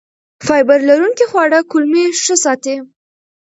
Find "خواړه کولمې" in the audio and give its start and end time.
1.31-2.05